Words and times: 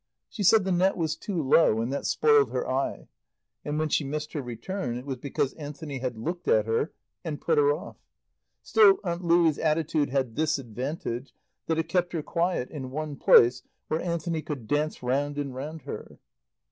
She 0.29 0.41
said 0.41 0.63
the 0.65 0.71
net 0.71 0.97
was 0.97 1.15
too 1.15 1.39
low 1.39 1.79
and 1.79 1.93
that 1.93 2.07
spoiled 2.07 2.49
her 2.49 2.67
eye. 2.67 3.07
And 3.63 3.77
when 3.77 3.89
she 3.89 4.03
missed 4.03 4.33
her 4.33 4.41
return 4.41 4.97
it 4.97 5.05
was 5.05 5.17
because 5.19 5.53
Anthony 5.53 5.99
had 5.99 6.17
looked 6.17 6.47
at 6.47 6.65
her 6.65 6.91
and 7.23 7.39
put 7.39 7.59
her 7.59 7.71
off. 7.71 7.97
Still 8.63 8.97
Aunt 9.03 9.23
Louie's 9.23 9.59
attitude 9.59 10.09
had 10.09 10.35
this 10.35 10.57
advantage 10.57 11.35
that 11.67 11.77
it 11.77 11.87
kept 11.87 12.13
her 12.13 12.23
quiet 12.23 12.71
in 12.71 12.89
one 12.89 13.15
place 13.15 13.61
where 13.89 14.01
Anthony 14.01 14.41
could 14.41 14.65
dance 14.67 15.03
round 15.03 15.37
and 15.37 15.53
round 15.53 15.83
her. 15.83 16.17